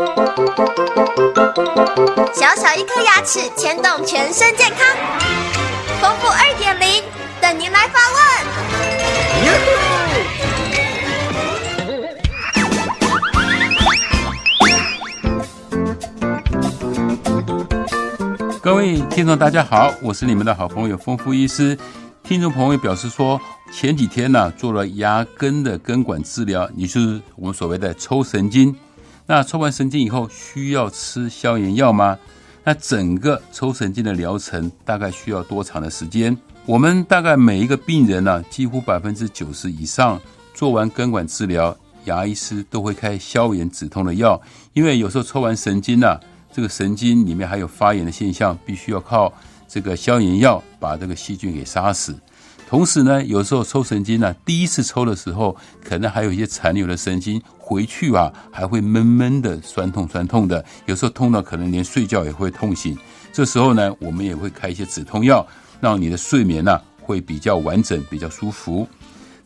[0.00, 0.06] 小
[2.56, 4.78] 小一颗牙齿牵动全身健康，
[6.00, 7.04] 丰富二点零
[7.38, 8.18] 等您来发问。
[18.62, 21.76] 各位听众，大家好，我是你们的好朋友丰富医师。
[22.22, 23.38] 听众朋友表示说，
[23.70, 28.74] 前几天呢做了牙根的根管治疗，也就是我们所谓的抽神经。
[29.30, 32.18] 那抽完神经以后需要吃消炎药吗？
[32.64, 36.36] 那整个抽神经的疗程大概需要多长的时间？
[36.66, 40.20] 我们大概每一个病人呢，几乎百分之九十以上
[40.52, 41.76] 做完根管治疗，
[42.06, 46.18] 牙医师都会开消炎止痛的药，因为有时候抽完神经呢，
[46.52, 49.32] 这个神经里面还有发炎的现象，必须要靠
[49.70, 52.18] 这个消炎药把这个细菌给杀死。
[52.68, 62.96] 同时呢，有时候抽神经呢，第一次抽的时候，可能还有一些残留的神经，回去啊还会闷闷的、酸痛酸痛的，有时候痛到可能连睡觉也会痛醒。
[63.32, 65.46] 这时候呢，我们也会开一些止痛药，
[65.80, 68.86] 让你的睡眠呢会比较完整、比较舒服。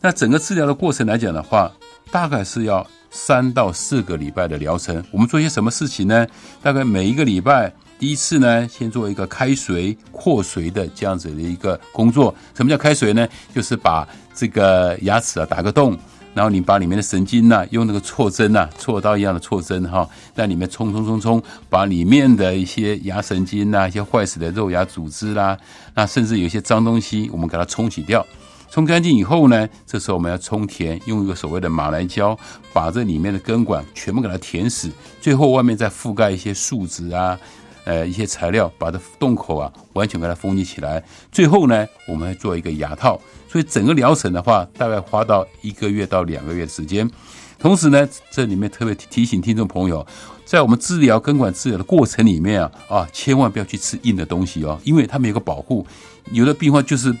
[0.01, 1.71] 那整个治疗的过程来讲的话，
[2.11, 5.03] 大概是要三到四个礼拜的疗程。
[5.11, 6.27] 我们做些什么事情呢？
[6.61, 7.73] 大概每一个礼拜。
[7.97, 12.33] 第一次呢，先做一个开髓扩髓的这样子的一个工作。
[12.53, 13.27] 什么叫开髓呢？
[13.53, 15.97] 就是把这个牙齿啊打个洞，
[16.33, 25.57] 然后你把里面的神经呐，用那个错针呐，锉刀一样的错针哈，在里面冲冲冲冲，把里面的一些牙神经呐、一些坏死的肉芽组织啦，
[25.93, 28.25] 那甚至有些脏东西，我们给它冲洗掉。
[28.69, 32.37] 冲干净以后呢，这时候我们要充填，用一个所谓的马来胶，
[32.73, 37.39] 把这里面的根管全部给它填死，最后外面再覆盖一些树脂啊。
[37.85, 41.01] 呃，一些材料把这洞口啊完全给它封闭起来。
[41.31, 43.19] 最后呢，我们会做一个牙套。
[43.47, 47.09] 所以整个疗程的话，大概花到一个月到两个月时间。
[47.57, 50.05] 同时呢，这里面特别提醒听众朋友，
[50.43, 55.87] 在我们治疗根管治疗的过程里面啊啊，千万不要去吃硬的东西哦，因为它们有个保护。
[56.31, 57.15] 有的病患就是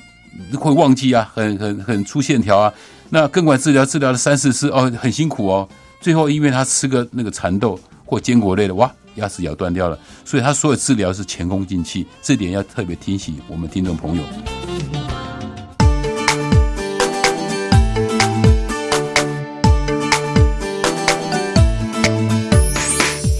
[0.59, 2.73] 会忘记啊，很很很粗线条啊。
[3.11, 5.67] 那根管治疗治疗了三四次哦，很辛苦哦。
[6.01, 8.91] 最后因为他吃个那个蚕豆或坚果类的，哇！
[9.15, 14.23] 牙齿咬断掉了，所以他所有治疗是前功尽弃，这点要特别提醒我们听众朋友。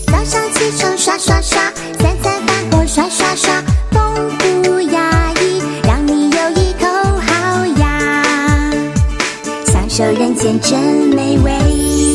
[0.08, 3.62] 早上起床刷刷刷，三餐饭后刷刷刷，
[3.92, 4.32] 丰
[4.64, 6.88] 富牙医让你有一口
[7.20, 8.72] 好牙，
[9.66, 10.80] 享受人间真
[11.14, 12.15] 美味。